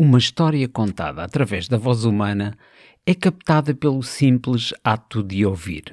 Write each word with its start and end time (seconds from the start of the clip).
Uma 0.00 0.18
história 0.18 0.68
contada 0.68 1.24
através 1.24 1.66
da 1.66 1.76
voz 1.76 2.04
humana 2.04 2.56
é 3.04 3.16
captada 3.16 3.74
pelo 3.74 4.00
simples 4.00 4.72
ato 4.84 5.24
de 5.24 5.44
ouvir. 5.44 5.92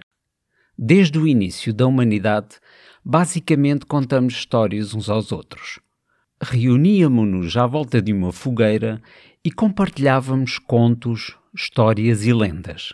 Desde 0.77 1.17
o 1.17 1.27
início 1.27 1.73
da 1.73 1.87
humanidade, 1.87 2.59
basicamente 3.03 3.87
contamos 3.87 4.35
histórias 4.35 4.93
uns 4.93 5.09
aos 5.09 5.31
outros. 5.31 5.79
Reuníamos-nos 6.39 7.57
à 7.57 7.65
volta 7.65 7.99
de 7.99 8.13
uma 8.13 8.31
fogueira 8.31 9.01
e 9.43 9.51
compartilhávamos 9.51 10.59
contos, 10.59 11.35
histórias 11.51 12.27
e 12.27 12.31
lendas. 12.31 12.93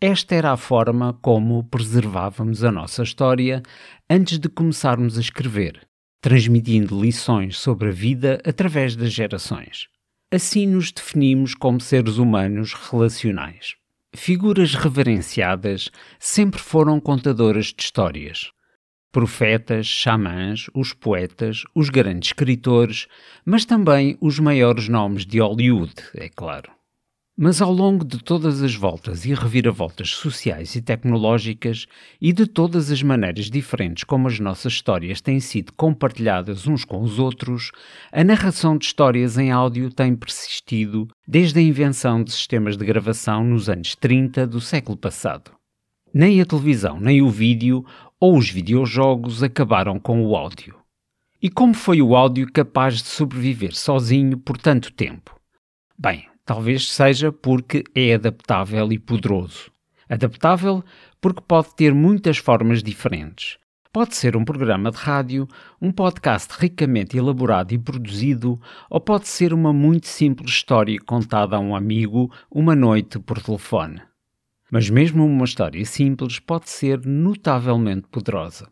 Esta 0.00 0.34
era 0.34 0.52
a 0.52 0.56
forma 0.56 1.12
como 1.20 1.62
preservávamos 1.64 2.64
a 2.64 2.72
nossa 2.72 3.02
história 3.02 3.62
antes 4.08 4.38
de 4.38 4.48
começarmos 4.48 5.18
a 5.18 5.20
escrever, 5.20 5.86
transmitindo 6.22 6.98
lições 6.98 7.58
sobre 7.58 7.90
a 7.90 7.92
vida 7.92 8.40
através 8.46 8.96
das 8.96 9.12
gerações. 9.12 9.91
Assim 10.34 10.66
nos 10.66 10.90
definimos 10.90 11.54
como 11.54 11.78
seres 11.78 12.16
humanos 12.16 12.72
relacionais. 12.72 13.74
Figuras 14.16 14.74
reverenciadas 14.74 15.90
sempre 16.18 16.58
foram 16.58 16.98
contadoras 16.98 17.66
de 17.66 17.82
histórias. 17.82 18.50
Profetas, 19.12 19.86
xamãs, 19.86 20.70
os 20.74 20.94
poetas, 20.94 21.64
os 21.74 21.90
grandes 21.90 22.30
escritores, 22.30 23.08
mas 23.44 23.66
também 23.66 24.16
os 24.22 24.38
maiores 24.38 24.88
nomes 24.88 25.26
de 25.26 25.38
Hollywood, 25.38 25.92
é 26.14 26.30
claro. 26.30 26.72
Mas 27.44 27.60
ao 27.60 27.72
longo 27.72 28.04
de 28.04 28.22
todas 28.22 28.62
as 28.62 28.76
voltas 28.76 29.24
e 29.24 29.34
reviravoltas 29.34 30.10
sociais 30.10 30.76
e 30.76 30.80
tecnológicas 30.80 31.88
e 32.20 32.32
de 32.32 32.46
todas 32.46 32.88
as 32.88 33.02
maneiras 33.02 33.50
diferentes 33.50 34.04
como 34.04 34.28
as 34.28 34.38
nossas 34.38 34.74
histórias 34.74 35.20
têm 35.20 35.40
sido 35.40 35.72
compartilhadas 35.72 36.68
uns 36.68 36.84
com 36.84 37.02
os 37.02 37.18
outros, 37.18 37.72
a 38.12 38.22
narração 38.22 38.78
de 38.78 38.84
histórias 38.84 39.36
em 39.38 39.50
áudio 39.50 39.90
tem 39.90 40.14
persistido 40.14 41.08
desde 41.26 41.58
a 41.58 41.62
invenção 41.62 42.22
de 42.22 42.30
sistemas 42.30 42.76
de 42.76 42.84
gravação 42.84 43.42
nos 43.42 43.68
anos 43.68 43.96
30 43.96 44.46
do 44.46 44.60
século 44.60 44.96
passado. 44.96 45.50
Nem 46.14 46.40
a 46.40 46.46
televisão, 46.46 47.00
nem 47.00 47.22
o 47.22 47.28
vídeo 47.28 47.84
ou 48.20 48.38
os 48.38 48.48
videojogos 48.50 49.42
acabaram 49.42 49.98
com 49.98 50.24
o 50.24 50.36
áudio. 50.36 50.76
E 51.42 51.50
como 51.50 51.74
foi 51.74 52.00
o 52.00 52.14
áudio 52.14 52.46
capaz 52.52 53.02
de 53.02 53.08
sobreviver 53.08 53.74
sozinho 53.74 54.38
por 54.38 54.56
tanto 54.56 54.92
tempo? 54.92 55.34
Bem, 55.98 56.30
Talvez 56.44 56.90
seja 56.90 57.30
porque 57.30 57.84
é 57.94 58.14
adaptável 58.14 58.92
e 58.92 58.98
poderoso. 58.98 59.70
Adaptável 60.08 60.84
porque 61.20 61.40
pode 61.40 61.74
ter 61.76 61.94
muitas 61.94 62.38
formas 62.38 62.82
diferentes. 62.82 63.58
Pode 63.92 64.16
ser 64.16 64.36
um 64.36 64.44
programa 64.44 64.90
de 64.90 64.96
rádio, 64.96 65.46
um 65.80 65.92
podcast 65.92 66.52
ricamente 66.58 67.16
elaborado 67.16 67.72
e 67.72 67.78
produzido, 67.78 68.60
ou 68.90 69.00
pode 69.00 69.28
ser 69.28 69.52
uma 69.52 69.72
muito 69.72 70.08
simples 70.08 70.50
história 70.50 70.98
contada 71.04 71.56
a 71.56 71.60
um 71.60 71.76
amigo 71.76 72.32
uma 72.50 72.74
noite 72.74 73.18
por 73.18 73.40
telefone. 73.40 74.00
Mas 74.70 74.88
mesmo 74.88 75.24
uma 75.24 75.44
história 75.44 75.84
simples 75.84 76.38
pode 76.38 76.70
ser 76.70 77.06
notavelmente 77.06 78.08
poderosa. 78.08 78.68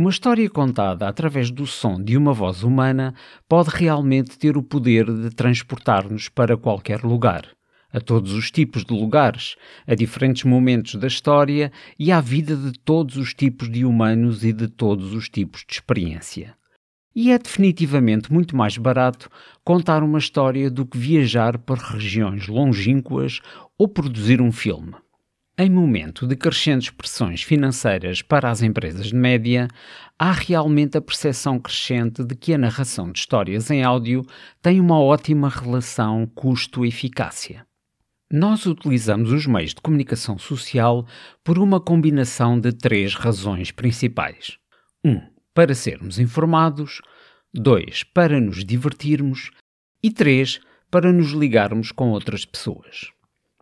Uma 0.00 0.08
história 0.08 0.48
contada 0.48 1.06
através 1.06 1.50
do 1.50 1.66
som 1.66 2.02
de 2.02 2.16
uma 2.16 2.32
voz 2.32 2.62
humana 2.62 3.14
pode 3.46 3.68
realmente 3.68 4.38
ter 4.38 4.56
o 4.56 4.62
poder 4.62 5.04
de 5.04 5.28
transportar-nos 5.28 6.26
para 6.26 6.56
qualquer 6.56 7.02
lugar, 7.02 7.46
a 7.92 8.00
todos 8.00 8.32
os 8.32 8.50
tipos 8.50 8.82
de 8.82 8.94
lugares, 8.94 9.56
a 9.86 9.94
diferentes 9.94 10.44
momentos 10.44 10.94
da 10.94 11.06
história 11.06 11.70
e 11.98 12.10
à 12.10 12.18
vida 12.18 12.56
de 12.56 12.72
todos 12.78 13.18
os 13.18 13.34
tipos 13.34 13.70
de 13.70 13.84
humanos 13.84 14.42
e 14.42 14.54
de 14.54 14.68
todos 14.68 15.12
os 15.12 15.28
tipos 15.28 15.66
de 15.68 15.74
experiência. 15.74 16.56
E 17.14 17.30
é 17.30 17.38
definitivamente 17.38 18.32
muito 18.32 18.56
mais 18.56 18.78
barato 18.78 19.28
contar 19.62 20.02
uma 20.02 20.18
história 20.18 20.70
do 20.70 20.86
que 20.86 20.96
viajar 20.96 21.58
para 21.58 21.92
regiões 21.92 22.48
longínquas 22.48 23.42
ou 23.76 23.86
produzir 23.86 24.40
um 24.40 24.50
filme. 24.50 24.94
Em 25.62 25.68
momento 25.68 26.26
de 26.26 26.36
crescentes 26.36 26.88
pressões 26.88 27.42
financeiras 27.42 28.22
para 28.22 28.50
as 28.50 28.62
empresas 28.62 29.08
de 29.08 29.14
média, 29.14 29.68
há 30.18 30.32
realmente 30.32 30.96
a 30.96 31.02
percepção 31.02 31.58
crescente 31.58 32.24
de 32.24 32.34
que 32.34 32.54
a 32.54 32.56
narração 32.56 33.12
de 33.12 33.18
histórias 33.18 33.70
em 33.70 33.82
áudio 33.82 34.24
tem 34.62 34.80
uma 34.80 34.98
ótima 34.98 35.50
relação 35.50 36.26
custo-eficácia. 36.34 37.66
Nós 38.32 38.64
utilizamos 38.64 39.32
os 39.32 39.46
meios 39.46 39.74
de 39.74 39.82
comunicação 39.82 40.38
social 40.38 41.06
por 41.44 41.58
uma 41.58 41.78
combinação 41.78 42.58
de 42.58 42.72
três 42.72 43.14
razões 43.14 43.70
principais: 43.70 44.56
1. 45.04 45.10
Um, 45.10 45.20
para 45.52 45.74
sermos 45.74 46.18
informados, 46.18 47.02
2. 47.52 48.02
para 48.04 48.40
nos 48.40 48.64
divertirmos 48.64 49.50
e 50.02 50.10
3. 50.10 50.58
para 50.90 51.12
nos 51.12 51.32
ligarmos 51.32 51.92
com 51.92 52.08
outras 52.12 52.46
pessoas. 52.46 53.12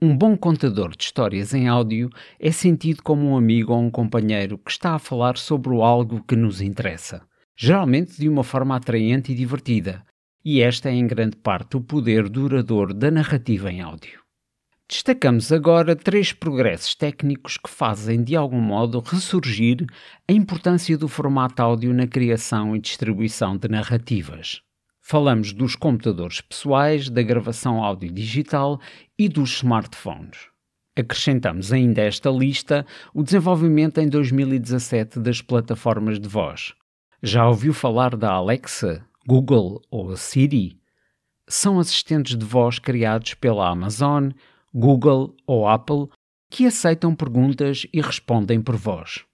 Um 0.01 0.17
bom 0.17 0.37
contador 0.37 0.97
de 0.97 1.03
histórias 1.03 1.53
em 1.53 1.67
áudio 1.67 2.09
é 2.39 2.53
sentido 2.53 3.03
como 3.03 3.27
um 3.27 3.37
amigo 3.37 3.73
ou 3.73 3.81
um 3.81 3.91
companheiro 3.91 4.57
que 4.57 4.71
está 4.71 4.95
a 4.95 4.99
falar 5.01 5.37
sobre 5.37 5.75
algo 5.75 6.23
que 6.23 6.37
nos 6.37 6.61
interessa, 6.61 7.21
geralmente 7.57 8.17
de 8.17 8.29
uma 8.29 8.45
forma 8.45 8.77
atraente 8.77 9.33
e 9.33 9.35
divertida, 9.35 10.05
e 10.45 10.61
esta 10.61 10.89
é 10.89 10.93
em 10.93 11.05
grande 11.05 11.37
parte 11.37 11.77
o 11.77 11.81
poder 11.81 12.29
duradouro 12.29 12.95
da 12.95 13.11
narrativa 13.11 13.73
em 13.73 13.81
áudio. 13.81 14.21
Destacamos 14.89 15.51
agora 15.51 15.97
três 15.97 16.33
progressos 16.33 16.95
técnicos 16.95 17.57
que 17.57 17.69
fazem 17.69 18.23
de 18.23 18.37
algum 18.37 18.61
modo 18.61 19.01
ressurgir 19.01 19.85
a 20.29 20.33
importância 20.33 20.97
do 20.97 21.09
formato 21.09 21.61
áudio 21.61 21.93
na 21.93 22.07
criação 22.07 22.77
e 22.77 22.81
distribuição 22.81 23.57
de 23.57 23.67
narrativas. 23.67 24.63
Falamos 25.11 25.55
dos 25.55 25.75
computadores 25.75 26.43
pessoais, 26.43 27.09
da 27.09 27.23
gravação 27.23 27.83
áudio 27.83 28.13
digital 28.13 28.79
e 29.19 29.27
dos 29.27 29.57
smartphones. 29.57 30.51
Acrescentamos 30.95 31.73
ainda 31.73 32.03
a 32.03 32.05
esta 32.05 32.29
lista 32.29 32.85
o 33.15 33.23
desenvolvimento 33.23 34.03
em 34.03 34.07
2017 34.07 35.19
das 35.19 35.41
plataformas 35.41 36.21
de 36.21 36.29
voz. 36.29 36.75
Já 37.23 37.49
ouviu 37.49 37.73
falar 37.73 38.15
da 38.17 38.33
Alexa, 38.33 39.03
Google 39.27 39.81
ou 39.91 40.15
Siri? 40.15 40.79
São 41.49 41.81
assistentes 41.81 42.37
de 42.37 42.45
voz 42.45 42.79
criados 42.79 43.33
pela 43.33 43.67
Amazon, 43.67 44.29
Google 44.75 45.35
ou 45.47 45.67
Apple 45.67 46.09
que 46.51 46.67
aceitam 46.67 47.15
perguntas 47.15 47.87
e 47.95 48.03
respondem 48.03 48.61
por 48.61 48.77
voz. 48.77 49.25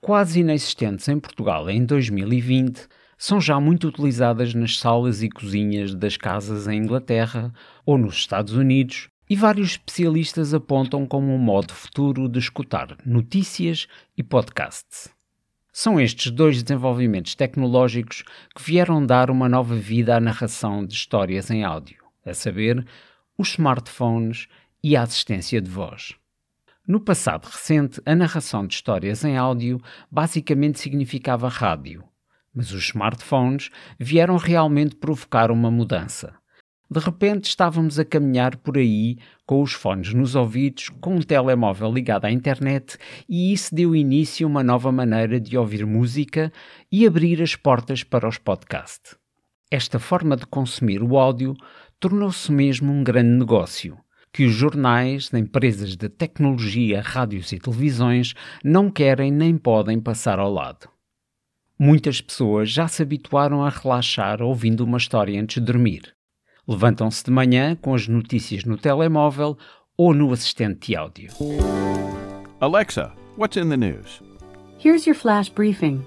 Quase 0.00 0.40
inexistentes 0.40 1.06
em 1.08 1.20
Portugal 1.20 1.68
em 1.68 1.84
2020, 1.84 2.88
são 3.20 3.38
já 3.38 3.60
muito 3.60 3.86
utilizadas 3.86 4.54
nas 4.54 4.78
salas 4.78 5.22
e 5.22 5.28
cozinhas 5.28 5.94
das 5.94 6.16
casas 6.16 6.66
em 6.66 6.78
Inglaterra 6.78 7.52
ou 7.84 7.98
nos 7.98 8.14
Estados 8.14 8.54
Unidos, 8.54 9.10
e 9.28 9.36
vários 9.36 9.72
especialistas 9.72 10.54
apontam 10.54 11.04
como 11.04 11.30
um 11.30 11.36
modo 11.36 11.74
futuro 11.74 12.30
de 12.30 12.38
escutar 12.38 12.96
notícias 13.04 13.86
e 14.16 14.22
podcasts. 14.22 15.10
São 15.70 16.00
estes 16.00 16.32
dois 16.32 16.62
desenvolvimentos 16.62 17.34
tecnológicos 17.34 18.24
que 18.56 18.62
vieram 18.62 19.04
dar 19.04 19.30
uma 19.30 19.50
nova 19.50 19.76
vida 19.76 20.16
à 20.16 20.20
narração 20.20 20.82
de 20.86 20.94
histórias 20.94 21.50
em 21.50 21.62
áudio, 21.62 22.02
a 22.24 22.32
saber, 22.32 22.86
os 23.36 23.50
smartphones 23.50 24.48
e 24.82 24.96
a 24.96 25.02
assistência 25.02 25.60
de 25.60 25.68
voz. 25.68 26.14
No 26.88 26.98
passado 26.98 27.44
recente, 27.44 28.00
a 28.06 28.14
narração 28.14 28.66
de 28.66 28.72
histórias 28.76 29.22
em 29.26 29.36
áudio 29.36 29.78
basicamente 30.10 30.80
significava 30.80 31.50
rádio, 31.50 32.02
mas 32.54 32.72
os 32.72 32.84
smartphones 32.84 33.70
vieram 33.98 34.36
realmente 34.36 34.96
provocar 34.96 35.50
uma 35.50 35.70
mudança. 35.70 36.34
De 36.92 36.98
repente 36.98 37.44
estávamos 37.44 38.00
a 38.00 38.04
caminhar 38.04 38.56
por 38.56 38.76
aí 38.76 39.16
com 39.46 39.62
os 39.62 39.72
fones 39.72 40.12
nos 40.12 40.34
ouvidos, 40.34 40.88
com 41.00 41.16
um 41.16 41.22
telemóvel 41.22 41.92
ligado 41.92 42.24
à 42.24 42.32
internet, 42.32 42.98
e 43.28 43.52
isso 43.52 43.72
deu 43.72 43.94
início 43.94 44.44
a 44.44 44.50
uma 44.50 44.64
nova 44.64 44.90
maneira 44.90 45.38
de 45.38 45.56
ouvir 45.56 45.86
música 45.86 46.52
e 46.90 47.06
abrir 47.06 47.40
as 47.40 47.54
portas 47.54 48.02
para 48.02 48.28
os 48.28 48.38
podcasts. 48.38 49.14
Esta 49.70 50.00
forma 50.00 50.36
de 50.36 50.46
consumir 50.46 51.00
o 51.00 51.16
áudio 51.16 51.54
tornou-se 52.00 52.50
mesmo 52.50 52.92
um 52.92 53.04
grande 53.04 53.38
negócio, 53.38 53.96
que 54.32 54.44
os 54.44 54.52
jornais, 54.52 55.32
empresas 55.32 55.96
de 55.96 56.08
tecnologia, 56.08 57.00
rádios 57.00 57.52
e 57.52 57.58
televisões 57.60 58.34
não 58.64 58.90
querem 58.90 59.30
nem 59.30 59.56
podem 59.56 60.00
passar 60.00 60.40
ao 60.40 60.52
lado. 60.52 60.88
Muitas 61.82 62.20
pessoas 62.20 62.70
já 62.70 62.86
se 62.86 63.02
habituaram 63.02 63.64
a 63.64 63.70
relaxar 63.70 64.42
ouvindo 64.42 64.84
uma 64.84 64.98
história 64.98 65.40
antes 65.40 65.62
de 65.62 65.72
dormir. 65.72 66.14
Levantam-se 66.68 67.24
de 67.24 67.30
manhã 67.30 67.74
com 67.74 67.94
as 67.94 68.06
notícias 68.06 68.66
no 68.66 68.76
telemóvel 68.76 69.56
ou 69.96 70.12
no 70.12 70.30
assistente 70.30 70.88
de 70.88 70.96
áudio. 70.96 71.30
Alexa, 72.60 73.14
what's 73.38 73.56
in 73.56 73.70
the 73.70 73.78
news? 73.78 74.20
Here's 74.78 75.06
your 75.06 75.16
flash 75.16 75.48
briefing. 75.48 76.04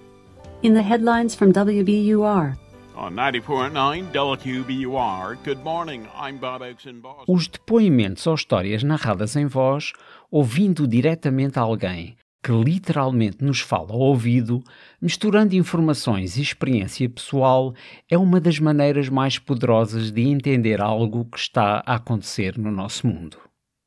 In 0.62 0.76
the 0.76 0.84
headlines 0.84 1.34
from 1.34 1.52
WBUR. 1.52 2.56
On 2.96 3.12
90.9 3.16 4.12
WQBUR, 4.12 5.40
good 5.44 5.64
morning, 5.64 6.04
I'm 6.16 6.38
Bob 6.38 6.62
Oakes 6.62 6.86
in 6.86 7.02
Boston. 7.02 7.34
Os 7.34 7.48
depoimentos 7.48 8.28
ou 8.28 8.36
histórias 8.36 8.84
narradas 8.84 9.36
em 9.36 9.48
voz, 9.48 9.92
ouvindo 10.30 10.88
diretamente 10.88 11.58
alguém 11.58 12.16
que 12.44 12.52
literalmente 12.52 13.42
nos 13.42 13.62
fala 13.62 13.94
ao 13.94 14.00
ouvido, 14.00 14.62
misturando 15.02 15.56
informações 15.56 16.36
e 16.36 16.42
experiência 16.42 17.10
pessoal, 17.10 17.74
é 18.10 18.18
uma 18.18 18.42
das 18.42 18.60
maneiras 18.60 19.08
mais 19.08 19.40
poderosas 19.40 20.12
de 20.12 20.24
entender 20.24 20.82
algo 20.82 21.24
que 21.24 21.40
está 21.40 21.82
a 21.86 21.96
acontecer 21.96 22.58
no 22.58 22.70
nosso 22.70 23.08
mundo. 23.08 23.38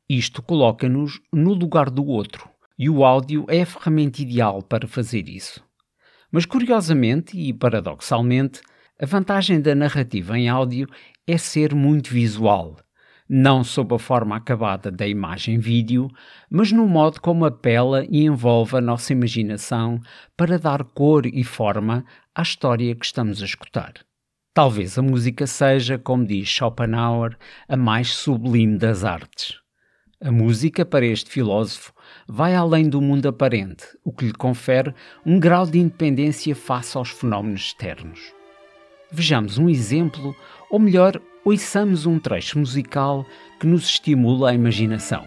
Isto 0.09 0.41
coloca-nos 0.41 1.21
no 1.31 1.53
lugar 1.53 1.91
do 1.91 2.07
outro, 2.07 2.49
e 2.79 2.89
o 2.89 3.05
áudio 3.05 3.45
é 3.49 3.61
a 3.61 3.67
ferramenta 3.67 4.23
ideal 4.23 4.63
para 4.63 4.89
fazer 4.89 5.29
isso. 5.29 5.63
Mas 6.33 6.47
curiosamente 6.47 7.39
e 7.39 7.53
paradoxalmente, 7.53 8.63
a 8.99 9.05
vantagem 9.05 9.61
da 9.61 9.75
narrativa 9.75 10.39
em 10.39 10.49
áudio 10.49 10.89
é 11.27 11.37
ser 11.37 11.75
muito 11.75 12.11
visual 12.11 12.77
não 13.29 13.65
sob 13.65 13.95
a 13.95 13.99
forma 13.99 14.37
acabada 14.37 14.91
da 14.91 15.07
imagem-vídeo, 15.07 16.09
mas 16.51 16.71
no 16.71 16.87
modo 16.87 17.21
como 17.21 17.45
apela 17.45 18.05
e 18.09 18.25
envolve 18.25 18.77
a 18.77 18.81
nossa 18.81 19.13
imaginação 19.13 20.01
para 20.37 20.59
dar 20.59 20.85
cor 20.85 21.27
e 21.27 21.43
forma 21.43 22.05
à 22.35 22.43
história 22.43 22.95
que 22.95 23.05
estamos 23.05 23.43
a 23.43 23.45
escutar. 23.45 23.95
Talvez 24.55 24.99
a 24.99 25.03
música 25.03 25.47
seja, 25.47 25.99
como 25.99 26.25
diz 26.25 26.49
Schopenhauer, 26.49 27.37
a 27.69 27.77
mais 27.77 28.15
sublime 28.15 28.79
das 28.79 29.05
artes. 29.05 29.57
A 30.19 30.33
música, 30.33 30.83
para 30.83 31.05
este 31.05 31.31
filósofo, 31.31 31.93
vai 32.27 32.55
além 32.55 32.89
do 32.89 33.03
mundo 33.03 33.29
aparente, 33.29 33.85
o 34.03 34.11
que 34.11 34.25
lhe 34.25 34.33
confere 34.33 34.95
um 35.27 35.39
grau 35.39 35.67
de 35.67 35.79
independência 35.79 36.57
face 36.57 36.97
aos 36.97 37.11
fenómenos 37.11 37.67
externos. 37.67 38.33
Vejamos 39.13 39.59
um 39.59 39.69
exemplo, 39.69 40.35
ou 40.71 40.79
melhor, 40.79 41.21
ouçamos 41.47 42.07
um 42.07 42.19
trecho 42.19 42.59
musical 42.59 43.25
que 43.61 43.69
nos 43.69 43.85
estimula 43.85 44.51
a 44.51 44.55
imaginação. 44.55 45.25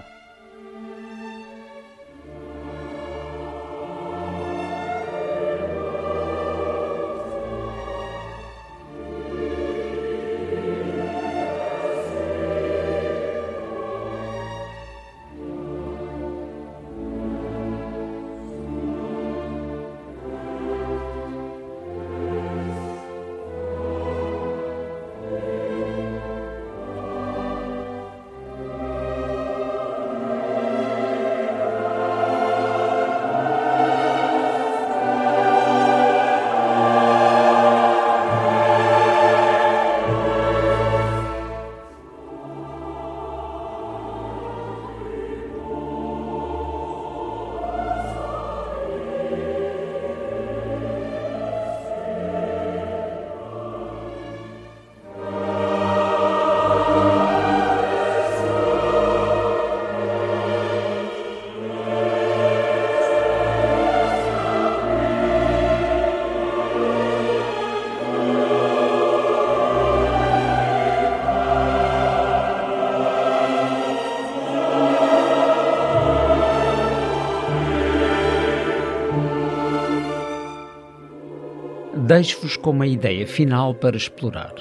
Deixo-vos 82.09 82.57
com 82.57 82.71
uma 82.71 82.87
ideia 82.87 83.27
final 83.27 83.71
para 83.75 83.95
explorar. 83.95 84.55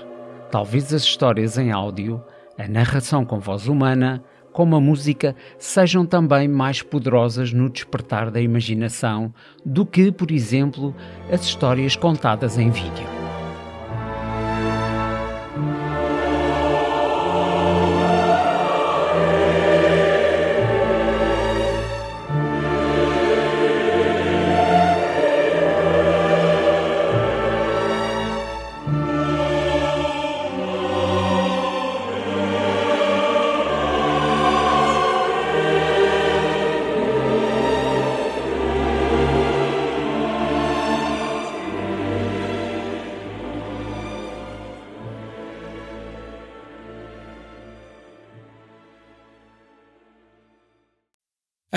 Talvez 0.50 0.92
as 0.92 1.02
histórias 1.02 1.56
em 1.56 1.70
áudio, 1.72 2.22
a 2.58 2.68
narração 2.68 3.24
com 3.24 3.40
voz 3.40 3.66
humana, 3.66 4.22
como 4.52 4.76
a 4.76 4.80
música, 4.80 5.34
sejam 5.58 6.04
também 6.04 6.46
mais 6.46 6.82
poderosas 6.82 7.50
no 7.50 7.70
despertar 7.70 8.30
da 8.30 8.38
imaginação 8.38 9.32
do 9.64 9.86
que, 9.86 10.12
por 10.12 10.30
exemplo, 10.30 10.94
as 11.32 11.40
histórias 11.40 11.96
contadas 11.96 12.58
em 12.58 12.68
vídeo. 12.68 13.17